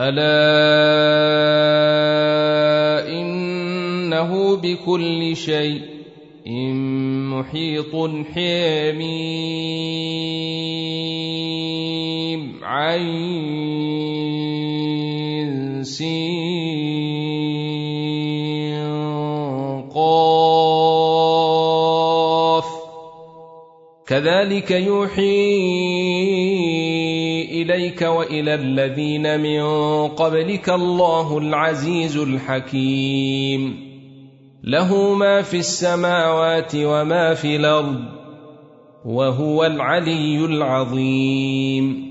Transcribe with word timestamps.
ألا 0.00 0.24
إنه 3.20 4.56
بكل 4.56 5.36
شيء 5.36 5.82
محيط 7.36 7.92
حميم 8.32 9.20
عين 12.62 13.90
سين 15.84 16.40
قاف. 19.94 21.20
كذلك 24.06 24.70
يوحي 24.70 26.99
إليك 27.44 28.02
وإلى 28.02 28.54
الذين 28.54 29.40
من 29.40 29.62
قبلك 30.08 30.70
الله 30.70 31.38
العزيز 31.38 32.16
الحكيم. 32.16 33.90
له 34.64 35.14
ما 35.14 35.42
في 35.42 35.56
السماوات 35.56 36.72
وما 36.74 37.34
في 37.34 37.56
الأرض 37.56 38.04
وهو 39.04 39.64
العلي 39.64 40.44
العظيم. 40.44 42.09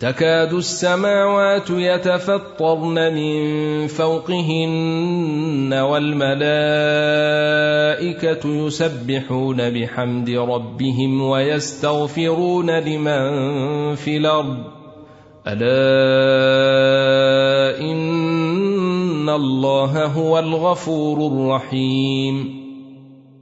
تكاد 0.00 0.54
السماوات 0.54 1.70
يتفطرن 1.70 3.14
من 3.14 3.86
فوقهن 3.86 5.74
والملائكة 5.74 6.38
يسبحون 8.66 9.70
بحمد 9.70 10.30
ربهم 10.30 11.22
ويستغفرون 11.22 12.70
لمن 12.70 13.94
في 13.94 14.16
الأرض. 14.16 14.58
ألا 15.46 15.80
إن 17.80 19.28
الله 19.28 20.04
هو 20.04 20.38
الغفور 20.38 21.32
الرحيم. 21.32 22.67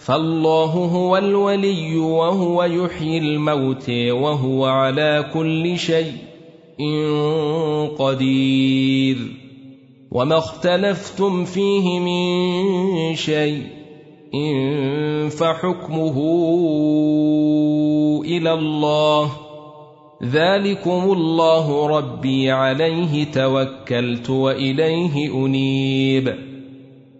فالله 0.00 0.64
هو 0.64 1.16
الولي 1.16 1.96
وهو 1.96 2.62
يحيي 2.64 3.18
الموت 3.18 3.90
وهو 3.90 4.64
على 4.64 5.30
كل 5.34 5.78
شيء 5.78 6.12
قدير. 7.98 9.16
وما 10.12 10.38
اختلفتم 10.38 11.44
فيه 11.44 11.98
من 11.98 13.14
شيء 13.16 13.62
إن 14.34 15.28
فحكمه 15.28 16.16
إلى 18.24 18.52
الله. 18.52 19.30
ذلكم 20.24 21.12
الله 21.12 21.86
ربي 21.86 22.50
عليه 22.50 23.24
توكلت 23.24 24.30
وإليه 24.30 25.34
أنيب. 25.34 26.49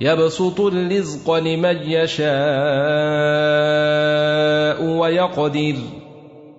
يبسط 0.00 0.60
الرزق 0.60 1.34
لمن 1.34 1.76
يشاء 1.76 2.28
ويقدر. 4.82 5.74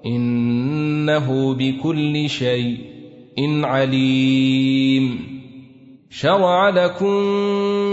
إنه 0.05 1.53
بكل 1.53 2.29
شيء 2.29 2.77
عليم. 3.65 5.39
شرع 6.11 6.69
لكم 6.69 7.13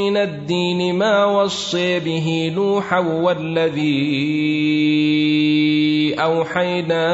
من 0.01 0.17
الدين 0.17 0.95
ما 0.95 1.25
وصي 1.25 2.01
به 2.01 2.53
نوحا 2.55 2.99
والذي 2.99 3.87
أوحينا 6.15 7.07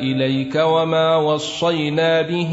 إليك 0.00 0.54
وما 0.54 1.16
وصينا 1.16 2.22
به 2.22 2.52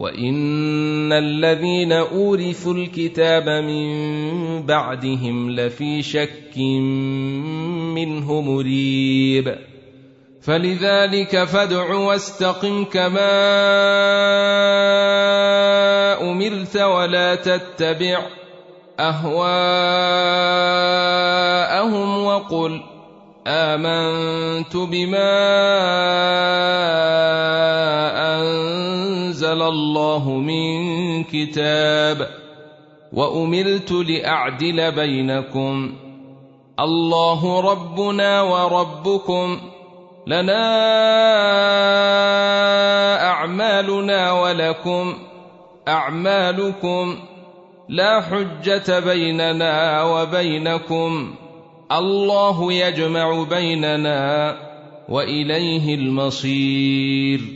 وان 0.00 1.12
الذين 1.12 1.92
اورثوا 1.92 2.74
الكتاب 2.74 3.48
من 3.48 3.86
بعدهم 4.66 5.50
لفي 5.50 6.02
شك 6.02 6.58
منه 7.96 8.40
مريب 8.40 9.56
فلذلك 10.42 11.44
فادع 11.44 11.94
واستقم 11.94 12.84
كما 12.84 13.32
امرت 16.20 16.76
ولا 16.76 17.34
تتبع 17.34 18.26
اهواءهم 19.00 19.46
وقل 22.24 22.80
امنت 23.46 24.76
بما 24.76 25.36
أنزل 29.46 29.62
الله 29.62 30.30
من 30.30 31.24
كتاب 31.24 32.28
وأمرت 33.12 33.92
لأعدل 33.92 34.92
بينكم. 34.92 35.92
الله 36.80 37.60
ربنا 37.60 38.42
وربكم. 38.42 39.58
لنا 40.26 40.66
أعمالنا 43.26 44.32
ولكم 44.32 45.14
أعمالكم. 45.88 47.16
لا 47.88 48.20
حجة 48.20 48.98
بيننا 48.98 50.02
وبينكم. 50.02 51.34
الله 51.92 52.72
يجمع 52.72 53.42
بيننا 53.42 54.56
وإليه 55.08 55.94
المصير. 55.94 57.55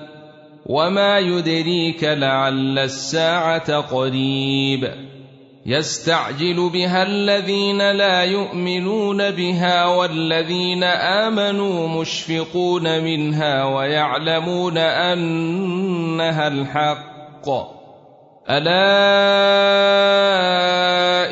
وما 0.71 1.19
يدريك 1.19 2.03
لعل 2.03 2.79
الساعة 2.79 3.77
قريب 3.79 4.91
يستعجل 5.65 6.69
بها 6.69 7.03
الذين 7.03 7.91
لا 7.91 8.23
يؤمنون 8.23 9.31
بها 9.31 9.85
والذين 9.85 10.83
امنوا 10.83 11.87
مشفقون 12.01 13.03
منها 13.03 13.65
ويعلمون 13.65 14.77
انها 14.77 16.47
الحق 16.47 17.49
الا 18.49 18.91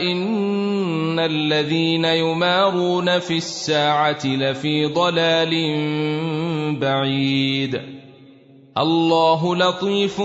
ان 0.01 1.19
الذين 1.19 2.05
يمارون 2.05 3.19
في 3.19 3.37
الساعة 3.37 4.25
لفي 4.25 4.85
ضلال 4.85 5.51
بعيد 6.79 7.98
الله 8.79 9.55
لطيف 9.55 10.21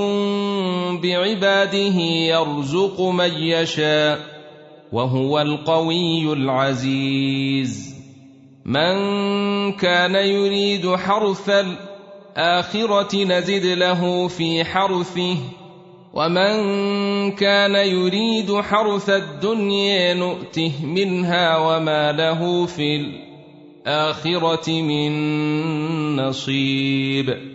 بعباده 1.02 1.98
يرزق 2.30 3.00
من 3.00 3.32
يشاء 3.34 4.18
وهو 4.92 5.40
القوي 5.40 6.32
العزيز. 6.32 7.94
من 8.64 8.96
كان 9.72 10.14
يريد 10.14 10.94
حرث 10.94 11.50
الآخرة 11.50 13.24
نزد 13.24 13.66
له 13.66 14.28
في 14.28 14.64
حرثه 14.64 15.36
ومن 16.14 16.54
كان 17.30 17.74
يريد 17.74 18.60
حرث 18.60 19.10
الدنيا 19.10 20.14
نؤته 20.14 20.72
منها 20.84 21.56
وما 21.58 22.12
له 22.12 22.66
في 22.66 22.96
الآخرة 23.86 24.70
من 24.70 25.12
نصيب. 26.16 27.54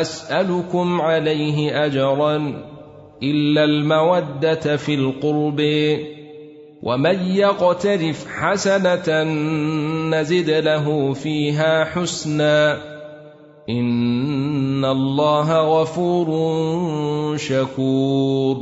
اسالكم 0.00 1.00
عليه 1.00 1.86
اجرا 1.86 2.64
إلا 3.22 3.64
المودة 3.64 4.76
في 4.76 4.94
القرب. 4.94 5.60
ومن 6.82 7.20
يقترف 7.36 8.26
حسنة 8.28 9.22
نزد 10.10 10.50
له 10.50 11.12
فيها 11.12 11.84
حسنا. 11.84 12.78
إن 13.70 14.84
الله 14.84 15.80
غفور 15.80 16.28
شكور. 17.36 18.56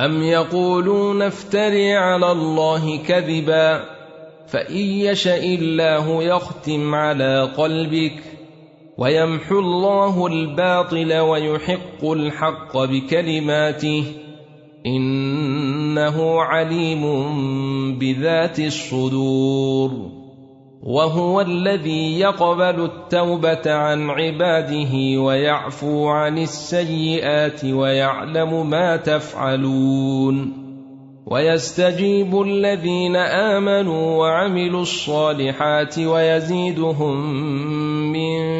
أم 0.00 0.22
يقولون 0.22 1.22
افتري 1.22 1.96
على 1.96 2.32
الله 2.32 2.96
كذبا 2.96 3.84
فإن 4.46 4.76
يشا 4.76 5.36
الله 5.36 6.22
يختم 6.22 6.94
على 6.94 7.52
قلبك. 7.56 8.29
ويمحو 9.00 9.58
الله 9.58 10.26
الباطل 10.26 11.18
ويحق 11.18 12.04
الحق 12.04 12.76
بكلماته 12.76 14.04
إنه 14.86 16.40
عليم 16.40 17.04
بذات 17.98 18.60
الصدور 18.60 19.90
وهو 20.82 21.40
الذي 21.40 22.20
يقبل 22.20 22.84
التوبة 22.84 23.72
عن 23.72 24.10
عباده 24.10 25.20
ويعفو 25.20 26.08
عن 26.08 26.38
السيئات 26.38 27.64
ويعلم 27.64 28.70
ما 28.70 28.96
تفعلون 28.96 30.52
ويستجيب 31.26 32.42
الذين 32.42 33.16
آمنوا 33.16 34.18
وعملوا 34.18 34.82
الصالحات 34.82 35.98
ويزيدهم 35.98 37.32
من 38.12 38.59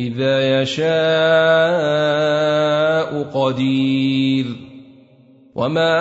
إذا 0.00 0.62
يشاء 0.62 0.90
قدير. 3.22 4.46
وما 5.54 5.92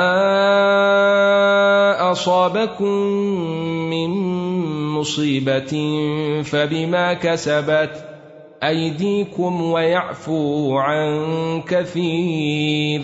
اصابكم 2.12 2.94
من 3.90 4.10
مصيبه 4.94 5.72
فبما 6.44 7.14
كسبت 7.14 8.06
ايديكم 8.64 9.62
ويعفو 9.62 10.78
عن 10.78 11.62
كثير. 11.62 13.02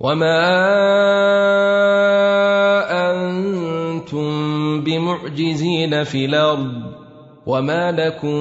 وما 0.00 0.42
أنتم 2.90 4.80
بمعجزين 4.80 6.04
في 6.04 6.24
الأرض 6.24 7.01
وما 7.46 7.92
لكم 7.92 8.36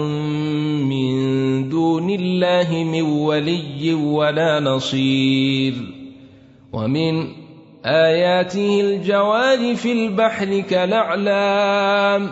من 0.89 1.69
دون 1.69 2.09
الله 2.09 2.83
من 2.83 3.01
ولي 3.01 3.93
ولا 3.93 4.59
نصير 4.59 5.73
ومن 6.73 7.27
اياته 7.85 8.81
الجوار 8.81 9.75
في 9.75 9.91
البحر 9.91 10.59
كالاعلام 10.59 12.29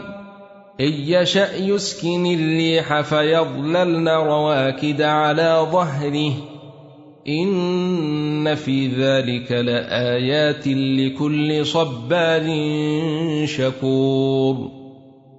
ان 0.81 0.91
يشا 0.91 1.55
يسكن 1.55 2.25
الريح 2.25 3.01
فيظللن 3.01 4.09
رواكد 4.09 5.01
على 5.01 5.67
ظهره 5.71 6.33
ان 7.27 8.55
في 8.55 8.87
ذلك 8.87 9.51
لايات 9.51 10.67
لكل 10.67 11.65
صبار 11.65 12.45
شكور 13.45 14.78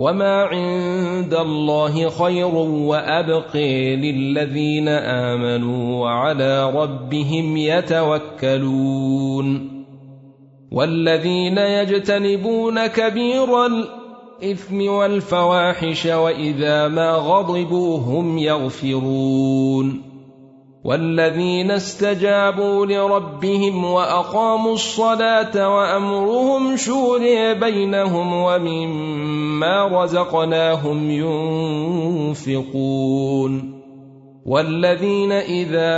وما 0.00 0.42
عند 0.42 1.34
الله 1.34 2.08
خير 2.08 2.54
وابق 2.88 3.56
للذين 3.96 4.88
امنوا 4.88 6.04
وعلى 6.04 6.70
ربهم 6.70 7.56
يتوكلون 7.56 9.06
والذين 10.72 11.58
يجتنبون 11.58 12.86
كبير 12.86 13.66
الاثم 13.66 14.88
والفواحش 14.88 16.06
واذا 16.06 16.88
ما 16.88 17.12
غضبوا 17.12 17.98
هم 17.98 18.38
يغفرون 18.38 20.09
والذين 20.84 21.70
استجابوا 21.70 22.86
لربهم 22.86 23.84
وأقاموا 23.84 24.72
الصلاة 24.72 25.76
وأمرهم 25.76 26.76
شوري 26.76 27.54
بينهم 27.54 28.34
ومما 28.34 30.02
رزقناهم 30.02 31.10
ينفقون 32.40 33.80
والذين 34.46 35.32
إذا 35.32 35.90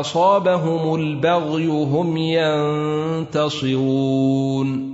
أصابهم 0.00 0.94
البغي 0.94 1.66
هم 1.66 2.16
ينتصرون 3.26 4.93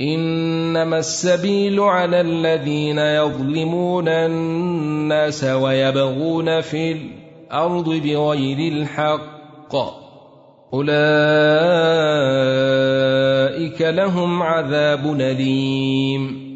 إنما 0.00 0.98
السبيل 0.98 1.80
على 1.80 2.20
الذين 2.20 2.98
يظلمون 2.98 4.08
الناس 4.08 5.44
ويبغون 5.44 6.60
في 6.60 6.92
الأرض 6.92 7.88
بغير 7.88 8.72
الحق. 8.72 9.74
أولئك 10.74 10.92
لهم 13.80 14.42
عذاب 14.42 15.20
أليم. 15.20 16.46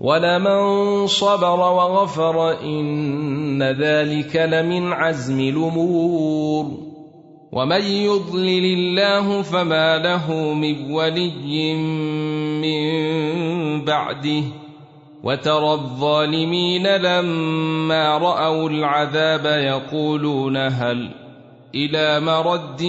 ولمن 0.00 1.06
صبر 1.06 1.60
وغفر 1.60 2.60
إن 2.60 3.62
ذلك 3.62 4.36
لمن 4.36 4.92
عزم 4.92 5.40
الأمور. 5.40 6.93
ومن 7.54 7.82
يضلل 7.82 8.64
الله 8.64 9.42
فما 9.42 9.98
له 9.98 10.54
من 10.54 10.92
ولي 10.92 11.74
من 12.58 13.84
بعده 13.84 14.42
وترى 15.22 15.72
الظالمين 15.72 16.86
لما 16.86 18.18
رأوا 18.18 18.70
العذاب 18.70 19.46
يقولون 19.46 20.56
هل 20.56 21.10
إلى 21.74 22.20
مرد 22.20 22.82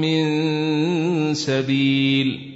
من 0.00 0.24
سبيل 1.34 2.50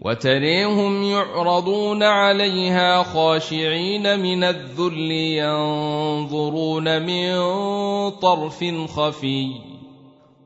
وتريهم 0.00 1.02
يعرضون 1.02 2.02
عليها 2.02 3.02
خاشعين 3.02 4.20
من 4.20 4.44
الذل 4.44 5.10
ينظرون 5.10 7.02
من 7.02 7.40
طرف 8.10 8.64
خفي 8.88 9.73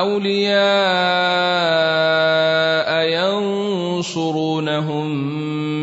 أولياء 0.00 0.56
ينصرونهم 3.96 5.06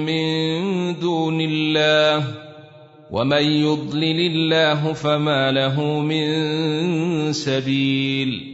من 0.05 0.99
دون 0.99 1.41
الله 1.41 2.43
ومن 3.11 3.43
يضلل 3.43 4.19
الله 4.19 4.93
فما 4.93 5.51
له 5.51 5.99
من 5.99 6.23
سبيل 7.33 8.53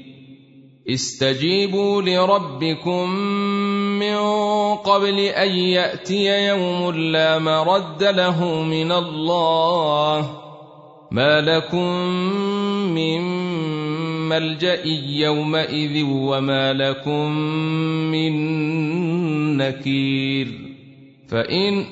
استجيبوا 0.90 2.02
لربكم 2.02 3.10
من 4.00 4.18
قبل 4.76 5.20
أن 5.20 5.50
يأتي 5.50 6.48
يوم 6.48 6.92
لا 6.92 7.40
مرد 7.40 8.04
له 8.04 8.64
من 8.64 8.92
الله 8.92 10.30
ما 11.12 11.42
لكم 11.42 11.88
من 12.96 13.19
ملجا 14.30 14.86
يومئذ 15.10 16.04
وما 16.04 16.74
لكم 16.74 17.32
من 18.12 18.34
نكير. 19.58 20.48
فإن 21.30 21.86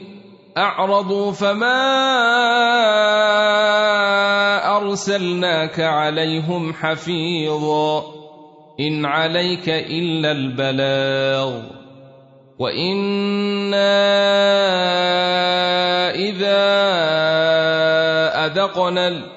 أعرضوا 0.58 1.32
فما 1.32 1.78
أرسلناك 4.78 5.80
عليهم 5.80 6.74
حفيظا. 6.74 8.04
إن 8.80 9.06
عليك 9.06 9.70
إلا 9.70 10.32
البلاغ. 10.32 11.62
وإنا 12.60 13.98
إذا 16.16 16.58
أذقنا 18.46 19.37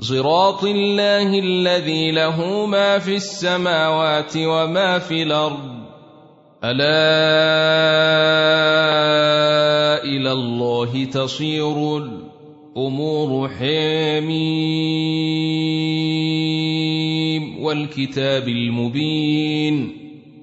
صراط 0.00 0.64
الله 0.64 1.38
الذي 1.38 2.10
له 2.10 2.66
ما 2.66 2.98
في 2.98 3.14
السماوات 3.16 4.36
وما 4.36 4.98
في 4.98 5.22
الأرض. 5.22 5.76
ألا 6.64 6.84
إلى 10.04 10.32
الله 10.32 11.04
تصير 11.04 11.96
الأمور 11.96 13.48
حميم 13.48 14.36
والكتاب 17.64 18.48
المبين. 18.48 20.05